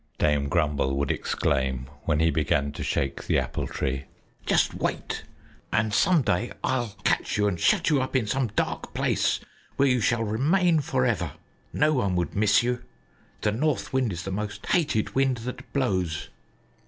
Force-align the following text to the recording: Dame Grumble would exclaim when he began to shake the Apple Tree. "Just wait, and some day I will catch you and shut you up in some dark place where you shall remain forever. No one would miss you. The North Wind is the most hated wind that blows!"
Dame 0.17 0.49
Grumble 0.49 0.97
would 0.97 1.11
exclaim 1.11 1.85
when 2.05 2.19
he 2.19 2.31
began 2.31 2.71
to 2.71 2.81
shake 2.83 3.27
the 3.27 3.37
Apple 3.37 3.67
Tree. 3.67 4.05
"Just 4.47 4.73
wait, 4.73 5.25
and 5.71 5.93
some 5.93 6.23
day 6.23 6.51
I 6.63 6.79
will 6.79 6.95
catch 7.03 7.37
you 7.37 7.47
and 7.47 7.59
shut 7.59 7.91
you 7.91 8.01
up 8.01 8.15
in 8.15 8.25
some 8.25 8.47
dark 8.55 8.95
place 8.95 9.41
where 9.75 9.87
you 9.87 10.01
shall 10.01 10.23
remain 10.23 10.79
forever. 10.79 11.33
No 11.71 11.93
one 11.93 12.15
would 12.15 12.35
miss 12.35 12.63
you. 12.63 12.81
The 13.41 13.51
North 13.51 13.93
Wind 13.93 14.11
is 14.11 14.23
the 14.23 14.31
most 14.31 14.65
hated 14.65 15.13
wind 15.13 15.37
that 15.45 15.71
blows!" 15.71 16.29